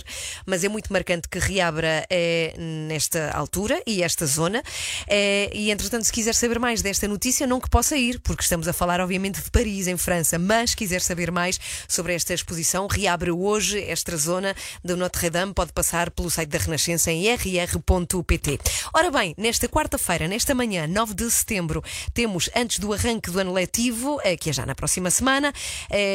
[0.46, 4.64] mas é muito marcante que reabra eh, nesta altura e esta zona.
[5.08, 8.68] Eh, e entretanto, se quiser saber mais desta notícia, não que possa ir, porque estamos
[8.68, 12.88] a falar, obviamente, de Paris, em França, mas se quiser saber mais sobre esta exposição,
[12.88, 18.60] reabre hoje esta zona de Notre-Dame, pode passar pelo site da Renascença em rr.pt.
[18.94, 23.54] Ora bem, nesta quarta-feira, nesta manhã, 9 de setembro, temos, antes do arranque do ano
[23.54, 25.54] letivo, eh, que é já na próxima semana,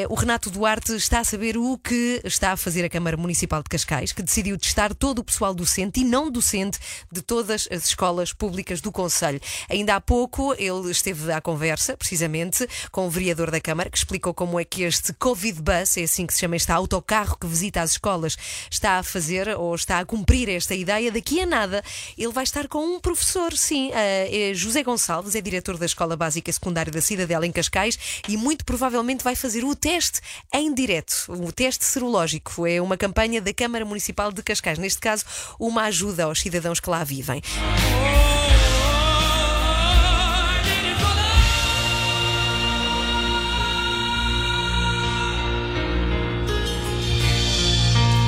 [0.09, 3.68] o Renato Duarte está a saber o que está a fazer a Câmara Municipal de
[3.69, 6.79] Cascais, que decidiu testar todo o pessoal docente e não docente
[7.13, 9.41] de todas as escolas públicas do Conselho.
[9.69, 14.33] Ainda há pouco ele esteve à conversa, precisamente, com o vereador da Câmara, que explicou
[14.35, 17.83] como é que este Covid Bus, é assim que se chama este autocarro que visita
[17.83, 18.37] as escolas,
[18.71, 21.13] está a fazer ou está a cumprir esta ideia.
[21.13, 21.83] Daqui a nada,
[22.17, 26.17] ele vai estar com um professor, sim, eh, é José Gonçalves, é diretor da Escola
[26.17, 30.21] Básica e Secundária da Cidadela em Cascais e muito provavelmente vai fazer o teste
[30.53, 32.67] em direto, o teste serológico.
[32.67, 35.25] É uma campanha da Câmara Municipal de Cascais, neste caso,
[35.59, 37.43] uma ajuda aos cidadãos que lá vivem.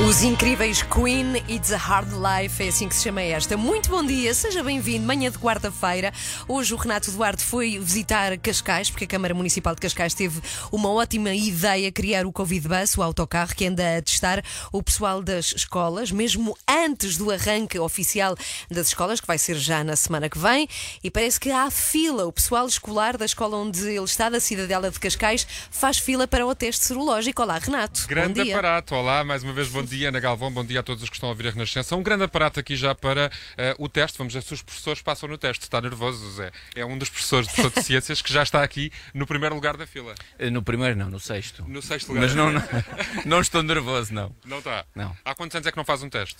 [0.08, 3.54] Os incríveis Queen It's a Hard Life, é assim que se chama esta.
[3.54, 5.06] Muito bom dia, seja bem-vindo.
[5.06, 6.10] Manhã de quarta-feira.
[6.48, 10.40] Hoje o Renato Duarte foi visitar Cascais, porque a Câmara Municipal de Cascais teve
[10.72, 15.22] uma ótima ideia criar o Covid Bus, o autocarro que anda a testar o pessoal
[15.22, 18.34] das escolas, mesmo antes do arranque oficial
[18.70, 20.66] das escolas, que vai ser já na semana que vem.
[21.04, 22.26] E parece que há fila.
[22.26, 26.46] O pessoal escolar da escola onde ele está, da Cidadela de Cascais, faz fila para
[26.46, 27.42] o teste serológico.
[27.42, 28.06] Olá, Renato.
[28.08, 28.94] Grande aparato.
[28.94, 29.98] Olá, mais uma vez bom dia.
[29.98, 31.94] dia, Ana Galvão, bom dia a todos os que estão a ouvir a Renascença.
[31.96, 34.16] Um grande aparato aqui já para eh, o teste.
[34.16, 35.64] Vamos ver se os professores passam no teste.
[35.64, 36.50] Está nervoso, Zé.
[36.74, 40.14] É um dos professores de Ciências que já está aqui no primeiro lugar da fila.
[40.38, 41.64] Eh, No primeiro não, no sexto.
[41.68, 42.22] No sexto lugar.
[42.22, 42.62] Mas não, não,
[43.26, 44.34] não estou nervoso, não.
[44.44, 44.84] Não está?
[44.94, 45.16] Não.
[45.24, 46.36] Há quantos anos é que não faz um teste?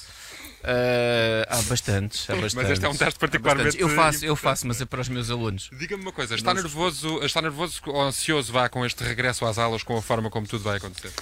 [0.62, 2.70] Eh, há bastantes, há Mas bastantes.
[2.72, 3.80] este é um teste particularmente.
[3.80, 5.70] Eu faço, eu faço, mas é para os meus alunos.
[5.72, 9.82] Diga-me uma coisa, está nervoso, está nervoso ou ansioso vá com este regresso às aulas,
[9.82, 11.12] com a forma como tudo vai acontecer?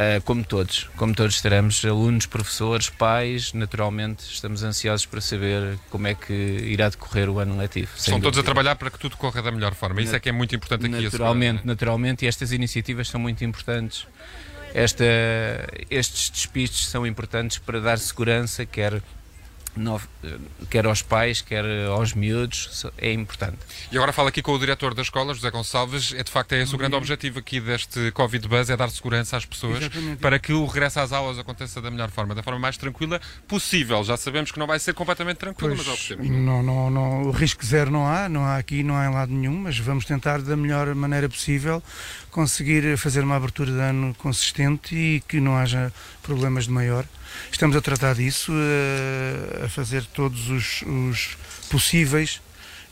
[0.00, 6.06] Eh, como todos, como todos estaremos, alunos, professores, pais, naturalmente, estamos ansiosos para saber como
[6.06, 7.90] é que irá decorrer o ano letivo.
[7.96, 10.00] Estão todos a trabalhar para que tudo corra da melhor forma.
[10.00, 10.94] Isso é que é muito importante aqui.
[10.98, 11.66] a Naturalmente, segurança.
[11.66, 14.06] naturalmente, e estas iniciativas são muito importantes.
[14.72, 15.04] Esta,
[15.90, 19.02] estes despistes são importantes para dar segurança, quer,
[19.78, 20.00] no-
[20.70, 23.58] quer aos pais, quer aos miúdos, é importante.
[23.92, 26.12] E agora falo aqui com o diretor da escola, José Gonçalves.
[26.14, 29.36] É de facto é esse o grande objetivo aqui deste Covid Buzz, é dar segurança
[29.36, 30.16] às pessoas Exatamente.
[30.20, 34.02] para que o regresso às aulas aconteça da melhor forma, da forma mais tranquila possível.
[34.04, 36.26] Já sabemos que não vai ser completamente tranquilo, mas é Pois, temos.
[36.28, 39.32] não, não, não, o risco zero não há, não há aqui, não há em lado
[39.32, 41.82] nenhum, mas vamos tentar da melhor maneira possível
[42.30, 47.04] conseguir fazer uma abertura de ano consistente e que não haja problemas de maior.
[47.50, 51.36] Estamos a tratar disso, eh, a fazer todos os, os
[51.70, 52.40] possíveis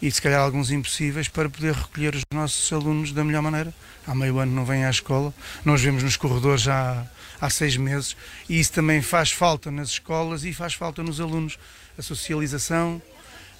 [0.01, 3.73] e se calhar alguns impossíveis para poder recolher os nossos alunos da melhor maneira.
[4.07, 5.33] Há meio ano não vêm à escola,
[5.65, 7.05] nós vemos nos corredores há,
[7.41, 8.17] há seis meses
[8.49, 11.59] e isso também faz falta nas escolas e faz falta nos alunos.
[11.99, 13.01] A socialização,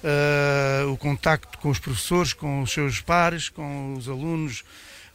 [0.03, 4.63] eh, o contacto com os professores, com os seus pares, com os alunos,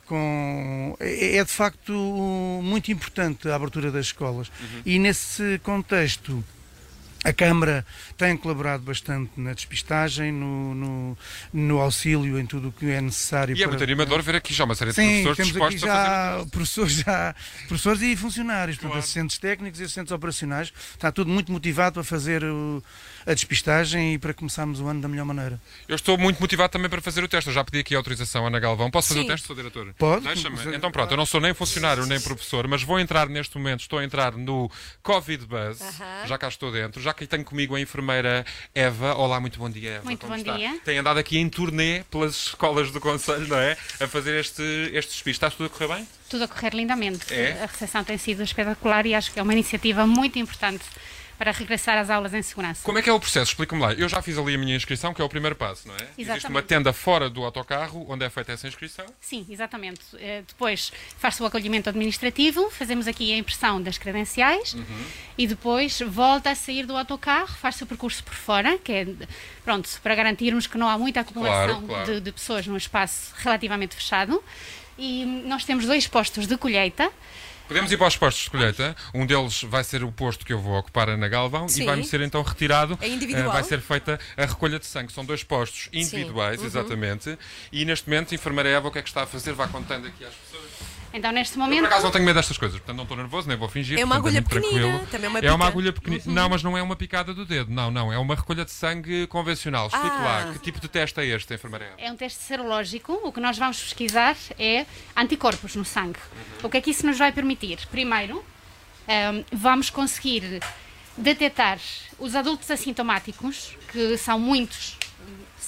[0.07, 0.97] com...
[1.01, 1.93] é, é de facto
[2.63, 4.51] muito importante a abertura das escolas.
[4.85, 6.45] E nesse contexto,
[7.25, 7.87] a Câmara
[8.17, 11.19] tem colaborado bastante na despistagem, no, no,
[11.53, 13.53] no auxílio em tudo o que é necessário.
[13.57, 15.77] E é para- muito animador ver aqui já uma série de Sim, professores temos aqui
[15.77, 15.87] a fazer.
[15.87, 17.35] já professores, já
[17.69, 19.05] professores e funcionários, portanto, Claro.
[19.05, 20.73] assistentes técnicos e assistentes operacionais.
[20.95, 22.83] Está tudo muito motivado para fazer o-
[23.27, 25.61] a despistagem e para começarmos o ano da melhor maneira.
[25.89, 27.49] Eu estou muito motivado também para fazer o teste.
[27.49, 28.91] Eu já pedi aqui a autorização à Ana Galvão.
[28.91, 29.27] Posso fazer Sim.
[29.27, 29.55] o teste, Sr.
[29.55, 29.95] Diretor?
[29.99, 30.25] Pode.
[30.25, 30.77] Deixa-me.
[30.77, 33.99] Então pronto, eu não sou nem funcionário nem professor, mas vou entrar neste momento, estou
[33.99, 34.71] a entrar no
[35.03, 35.81] Covid Buzz.
[35.81, 36.27] Aham.
[36.27, 37.01] Já cá estou dentro.
[37.01, 39.15] Já que tenho comigo a enfermeira Eva.
[39.15, 40.05] Olá, muito bom dia, Eva.
[40.05, 40.57] Muito Como bom está?
[40.57, 40.79] dia.
[40.85, 43.77] Tem andado aqui em turnê pelas escolas do Conselho, não é?
[44.01, 45.33] A fazer este, este despiste.
[45.33, 46.09] Está tudo a correr bem?
[46.29, 47.33] Tudo a correr lindamente.
[47.33, 47.63] É?
[47.63, 50.85] A recepção tem sido espetacular e acho que é uma iniciativa muito importante
[51.43, 52.83] para regressar às aulas em segurança.
[52.85, 53.51] Como é que é o processo?
[53.51, 53.93] Explica-me lá.
[53.95, 56.03] Eu já fiz ali a minha inscrição, que é o primeiro passo, não é?
[56.03, 56.51] Existe Exatamente.
[56.51, 59.05] uma tenda fora do autocarro onde é feita essa inscrição.
[59.21, 60.03] Sim, exatamente.
[60.21, 65.05] Eh, Depois faz-se o acolhimento administrativo, fazemos aqui a impressão das credenciais Uhum.
[65.37, 69.07] e depois volta a sair do autocarro, faz-se o percurso por fora, que é,
[69.65, 72.15] pronto, para garantirmos que não há muita acumulação Claro, claro.
[72.15, 74.41] De, de pessoas num espaço relativamente fechado.
[74.97, 77.11] E hum, nós temos dois postos de colheita.
[77.73, 78.95] Podemos ir para os postos de colheita.
[79.15, 81.83] Um deles vai ser o posto que eu vou ocupar na Galvão Sim.
[81.83, 82.99] e vai-me ser então retirado.
[83.01, 83.47] É individual?
[83.49, 85.11] Eh, vai ser feita a recolha de sangue.
[85.11, 86.67] São dois postos individuais, Uhum.
[86.67, 87.39] exatamente.
[87.73, 89.53] E neste momento, a enfermeira Eva, o que é que está a fazer?
[89.55, 90.52] Vai contando aqui às pessoas.
[91.15, 91.81] Então, neste Eu, momento.
[91.81, 93.99] por acaso, não tenho medo destas coisas, portanto, não estou nervoso, nem vou fingir.
[93.99, 95.07] É uma portanto, agulha muito pequenina, tranquilo.
[95.11, 96.23] também uma É uma agulha pequenina.
[96.27, 97.71] Não, mas não é uma picada do dedo.
[97.71, 98.13] Não, não.
[98.13, 99.89] É uma recolha de sangue convencional.
[99.89, 100.45] Explique Ah.
[100.47, 100.53] lá.
[100.53, 101.95] Que tipo de teste é este, enfermeira Eva?
[101.99, 103.13] É um teste serológico.
[103.25, 106.19] O que nós vamos pesquisar é anticorpos no sangue.
[106.63, 107.79] O que é que isso nos vai permitir?
[107.91, 108.43] Primeiro,
[109.07, 110.61] ehm, vamos conseguir
[111.17, 111.79] detectar
[112.19, 114.97] os adultos assintomáticos, que são muitos,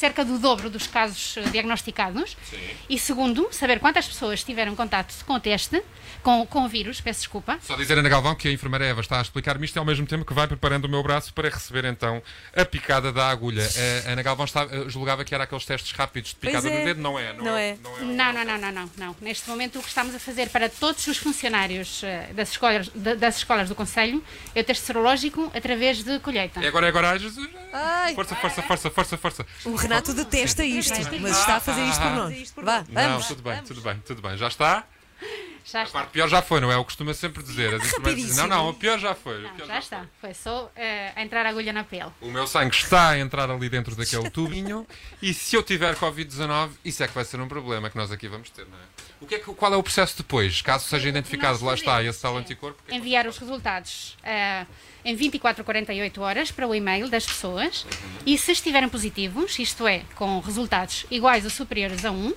[0.05, 2.37] cerca do dobro dos casos eh, diagnosticados.
[2.91, 5.83] E segundo, saber quantas pessoas tiveram contato com o teste,
[6.23, 7.59] com, com o vírus, peço desculpa.
[7.63, 10.07] Só dizer, Ana Galvão, que a enfermeira Eva está a explicar-me isto e ao mesmo
[10.07, 12.23] tempo que vai preparando o meu braço para receber então
[12.55, 13.67] a picada da agulha.
[14.07, 16.79] A Ana Galvão está, eh, julgava que era aqueles testes rápidos de picada é.
[16.81, 17.01] no dedo.
[17.01, 17.71] Não é, não, Não é.
[17.71, 17.79] é.
[17.83, 18.01] Não é.
[18.15, 19.17] Não, não, não, não, não, não.
[19.23, 23.15] Neste momento o que estamos a fazer para todos os funcionários eh, das escolas, da-
[23.15, 24.23] das escolas do Conselho
[24.55, 26.63] é o teste serológico através de colheita.
[26.63, 27.49] É agora, é agora, Jesus.
[27.73, 29.47] Ai, Força, força, força, força, força.
[29.65, 32.53] o Renato detesta isto, mas está a fazer isto por nós.
[32.57, 33.27] Vá, Não, vamos.
[33.29, 34.37] tudo bem, tudo bem, tudo bem.
[34.37, 34.85] Já está?
[35.65, 35.99] Já A está.
[35.99, 36.77] parte pior já foi, não é?
[36.77, 37.75] O que costuma sempre dizer.
[37.75, 37.93] As
[38.37, 39.41] não, não, o pior já foi.
[39.41, 40.07] Não, pior já está.
[40.21, 42.11] Foi só eh, a entrar a agulha na pele.
[42.21, 44.87] O meu sangue está a entrar ali dentro daquele tubinho
[45.23, 48.29] e se eu tiver Covid-19, isso é que vai ser um problema que nós aqui
[48.29, 48.83] vamos ter, não é?
[49.21, 50.61] O que é que, qual é o processo depois?
[50.61, 52.83] Caso seja identificado, nós lá está, esse tal anticorpo.
[52.89, 54.67] é Enviar os resultados eh,
[55.03, 57.87] em 24 a 48 horas para o e-mail das pessoas
[58.27, 62.35] e se estiverem positivos, isto é, com resultados iguais ou superiores a 1,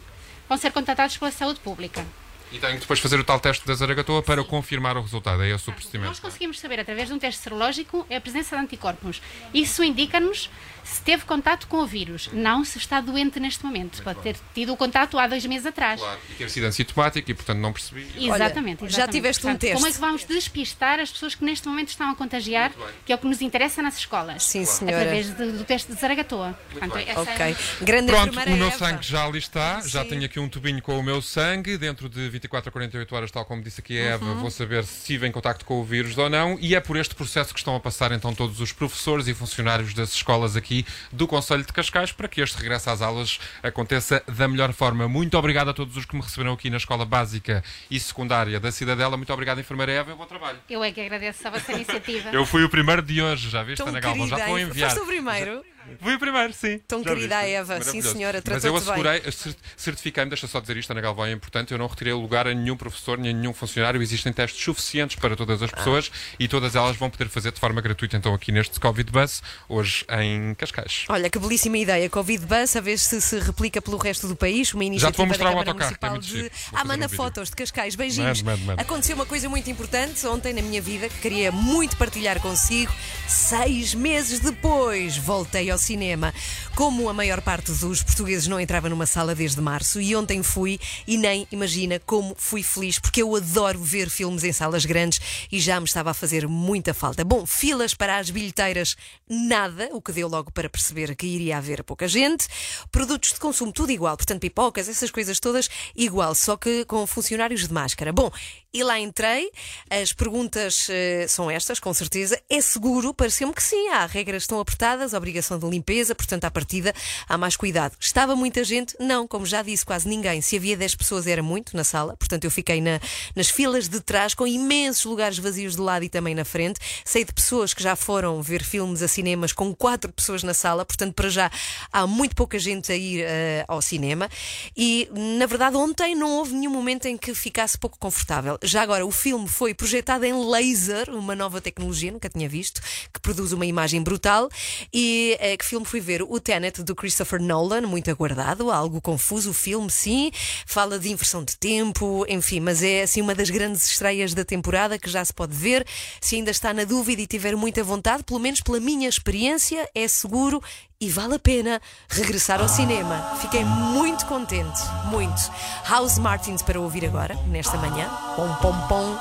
[0.47, 2.05] vão ser contatados pela saúde pública.
[2.51, 5.43] E tenho que depois fazer o tal teste da Zaragatoa para confirmar o resultado.
[5.43, 6.21] É esse o Nós procedimento.
[6.21, 9.21] conseguimos saber, através de um teste serológico, a presença de anticorpos.
[9.53, 10.49] Isso indica-nos
[10.91, 14.01] se teve contato com o vírus, não se está doente neste momento.
[14.03, 15.99] Pode ter tido o contato há dois meses atrás.
[15.99, 16.19] Claro.
[16.29, 18.01] E ter sido assintomático e, portanto, não percebi.
[18.15, 18.95] Exatamente, Olha, exatamente.
[18.95, 19.75] já tiveste um Portanto, teste.
[19.75, 22.71] Como é que vamos despistar as pessoas que neste momento estão a contagiar,
[23.05, 24.43] que é o que nos interessa nas escolas?
[24.43, 24.97] Sim, senhora.
[24.97, 26.57] Através de- do teste de Zaragatoa.
[26.71, 27.45] Portanto, essa Ok.
[27.45, 28.77] é- Grande Pronto, o meu Eva.
[28.77, 29.81] sangue já ali está.
[29.81, 30.09] Já Sim.
[30.09, 31.77] tenho aqui um tubinho com o meu sangue.
[31.77, 34.39] Dentro de 24 a 48 horas, tal como disse aqui a Eva, Uhum.
[34.39, 36.57] vou saber se estive em contacto com o vírus ou não.
[36.59, 39.93] E é por este processo que estão a passar então todos os professores e funcionários
[39.93, 40.76] das escolas aqui
[41.11, 45.07] do Conselho de Cascais para que este regresso às aulas aconteça da melhor forma.
[45.07, 48.71] Muito obrigado a todos os que me receberam aqui na Escola Básica e Secundária da
[48.71, 49.17] Cidadela.
[49.17, 50.57] Muito obrigado, enfermeira Eva, e um bom trabalho.
[50.69, 52.29] Eu é que agradeço a vossa iniciativa.
[52.31, 54.27] Eu fui o primeiro de hoje, já viste, Tão Ana Galvão?
[54.27, 54.69] Já vou Eva.
[54.69, 54.89] enviar.
[54.89, 55.63] Foste o primeiro?
[56.01, 56.79] Fui o primeiro, sim.
[56.87, 57.53] Tão Já querida a viste?
[57.55, 61.31] Eva, sim, senhora, Mas eu assegurei, cer- certifiquei-me, deixa só dizer isto, Ana Galvão, é
[61.31, 65.15] importante, eu não retirei lugar a nenhum professor, nem a nenhum funcionário, existem testes suficientes
[65.15, 65.65] para todas Ah.
[65.65, 69.11] as pessoas e todas elas vão poder fazer de forma gratuita, então, aqui neste Covid
[69.11, 71.05] Bus, hoje em Cascais.
[71.09, 72.09] Olha, que belíssima ideia.
[72.09, 74.73] Covid Bus, a ver se se replica pelo resto do país.
[74.73, 76.77] Uma Já te iniciativa vou mostrar da o Câmara autocarro, que é Municipal muito de...
[76.77, 77.95] Ah, manda um fotos de Cascais.
[77.95, 78.41] Beijinhos.
[78.41, 78.81] Mande, mande, mande.
[78.81, 82.91] Aconteceu uma coisa muito importante ontem na minha vida que queria muito partilhar consigo.
[83.27, 86.33] Seis meses depois, voltei ao cinema.
[86.75, 90.79] Como a maior parte dos portugueses não entrava numa sala desde março, e ontem fui,
[91.07, 95.19] e nem imagina como fui feliz, porque eu adoro ver filmes em salas grandes
[95.51, 97.23] e já me estava a fazer muita falta.
[97.23, 98.95] Bom, filas para as bilheteiras,
[99.29, 102.47] nada, o que deu logo para perceber que iria haver pouca gente.
[102.91, 107.67] Produtos de consumo, tudo igual, portanto, pipocas, essas coisas todas igual, só que com funcionários
[107.67, 108.11] de máscara.
[108.11, 108.31] Bom,
[108.77, 109.49] e lá entrei,
[109.89, 112.39] as perguntas eh, são estas, com certeza.
[112.47, 113.11] É seguro?
[113.13, 116.93] Pareceu-me que sim, há regras estão apertadas, obrigação de limpeza, portanto, à partida
[117.27, 117.95] há mais cuidado.
[117.99, 118.95] Estava muita gente?
[118.99, 120.41] Não, como já disse, quase ninguém.
[120.41, 122.99] Se havia 10 pessoas era muito na sala, portanto, eu fiquei na-
[123.35, 126.79] nas filas de trás, com imensos lugares vazios de lado e também na frente.
[127.03, 130.85] Sei de pessoas que já foram ver filmes a cinemas com quatro pessoas na sala,
[130.85, 131.49] portanto, para já
[131.91, 134.29] há muito pouca gente a ir eh, ao cinema.
[134.75, 135.09] E,
[135.39, 138.57] na verdade, ontem não houve nenhum momento em que ficasse pouco confortável.
[138.67, 142.81] Já agora, o filme foi projetado em laser, uma nova tecnologia, nunca tinha visto,
[143.13, 144.49] que produz uma imagem brutal.
[144.93, 146.21] E eh, que filme fui ver?
[146.21, 150.31] O Tenet do Christopher Nolan, muito aguardado, algo confuso o filme, sim.
[150.65, 154.99] Fala de inversão de tempo, enfim, mas é assim uma das grandes estreias da temporada
[154.99, 155.87] que já se pode ver.
[156.19, 160.09] Se ainda está na dúvida e tiver muita vontade, pelo menos pela minha experiência, é
[160.09, 160.61] seguro
[160.99, 161.79] e vale a pena
[162.09, 163.37] regressar ao cinema.
[163.39, 165.51] Fiquei muito contente, muito.
[165.87, 168.09] House Martins para ouvir agora, nesta manhã.
[168.35, 169.17] Pom, pom, pom.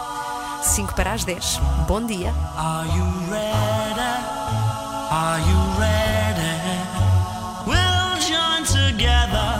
[0.62, 1.60] 5 para as 10.
[1.86, 2.32] Bom dia.
[2.56, 4.00] Are you ready?
[5.10, 6.56] Are you ready?
[7.66, 9.52] We'll join together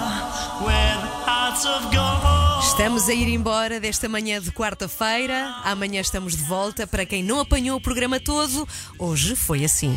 [0.64, 2.64] with hearts of gold.
[2.66, 5.55] Estamos a ir embora desta manhã de quarta-feira.
[5.64, 6.87] Amanhã estamos de volta.
[6.87, 8.66] Para quem não apanhou o programa todo,
[8.98, 9.96] hoje foi assim.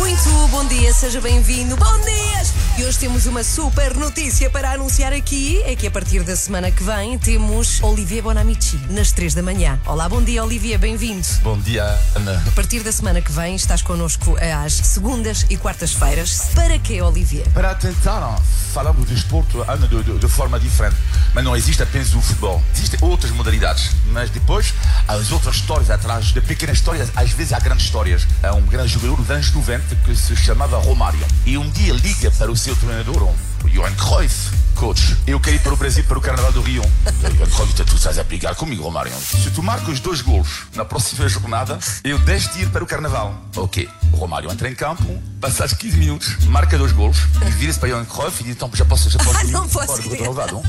[0.00, 1.76] Muito bom dia, seja bem-vindo.
[1.76, 2.29] Bom dia!
[2.78, 5.60] E hoje temos uma super notícia para anunciar aqui.
[5.64, 9.78] É que a partir da semana que vem temos Olivier Bonamici nas 3 da manhã.
[9.86, 11.26] Olá, bom dia, Olivier, bem-vindo.
[11.42, 11.84] Bom dia,
[12.14, 12.42] Ana.
[12.46, 16.48] A partir da semana que vem estás connosco às segundas e quartas-feiras.
[16.54, 17.46] Para quê, Olivier?
[17.50, 18.40] Para tentar
[18.72, 20.96] falar do desporto Ana, de, de- de forma diferente.
[21.34, 22.62] Mas não existe apenas o futebol.
[22.74, 23.90] Existem outras modalidades.
[24.06, 24.72] Mas depois,
[25.06, 26.26] há as outras histórias atrás.
[26.26, 28.26] De pequenas histórias, às vezes há grandes histórias.
[28.42, 31.20] Há um grande jogador dos anos 90 que se chamava Romário.
[31.44, 33.22] E um dia liga o seu treinador,
[33.64, 34.50] o Johan Cruyff.
[34.74, 36.82] Coach, eu quero ir para o Brasil para o Carnaval do Rio.
[37.36, 39.12] Johan Cruyff, tu estás a brigar comigo, Romário.
[39.20, 43.38] Se tu marcas dois gols na próxima jornada, eu deixo de ir para o Carnaval.
[43.56, 43.86] Ok.
[44.12, 48.04] O Romário entra em campo, passados 15 minutos, marca dois gols e vira-se para Johan
[48.06, 50.18] Cruyff e diz: então já posso, já posso Ah, ir não posso embora do ir."
[50.18, 50.62] Carnaval,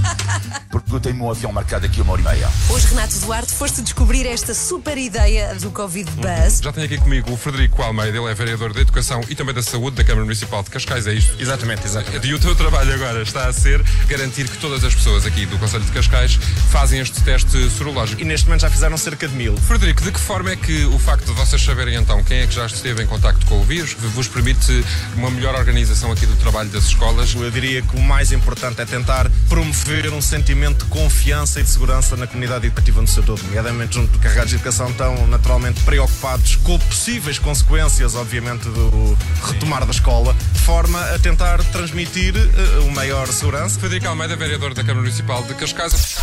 [0.69, 2.49] Porque eu tenho meu avião marcado aqui uma hora e meia.
[2.69, 6.59] Hoje, Renato Duarte, foste descobrir esta super ideia do Covid Buzz.
[6.61, 9.63] Já tenho aqui comigo o Frederico Almeida, ele é vereador da Educação e também da
[9.63, 11.41] Saúde da Câmara Municipal de Cascais, é isto?
[11.41, 12.27] Exatamente, exatamente.
[12.27, 15.57] E o teu trabalho agora está a ser garantir que todas as pessoas aqui do
[15.57, 16.39] Conselho de Cascais
[16.69, 18.21] fazem este teste sorológico.
[18.21, 19.57] E neste momento já fizeram cerca de mil.
[19.57, 22.53] Frederico, de que forma é que o facto de vocês saberem então quem é que
[22.53, 24.83] já esteve em contacto com o vírus vos permite
[25.15, 27.33] uma melhor organização aqui do trabalho das escolas?
[27.33, 31.69] Eu diria que o mais importante é tentar promover um sentimento de confiança e de
[31.69, 35.81] segurança na comunidade educativa no seu todo, nomeadamente junto de carregados de educação estão naturalmente
[35.81, 42.70] preocupados com possíveis consequências, obviamente, do retomar da escola, de forma a tentar transmitir eh,
[42.79, 43.79] o maior segurança.
[43.79, 46.17] Frederico Almeida, vereador da Câmara Municipal de Cascais.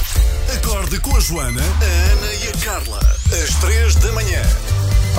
[0.57, 2.99] Acorde com a Joana, a Ana e a Carla.
[3.33, 4.43] Às três da manhã.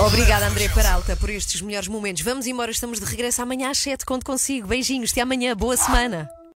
[0.06, 2.22] Obrigada, André Peralta, por estes melhores momentos.
[2.22, 4.04] Vamos embora, estamos de regresso amanhã às 7.
[4.04, 4.66] Conto consigo.
[4.66, 5.54] Beijinhos, até amanhã.
[5.54, 6.30] Boa semana.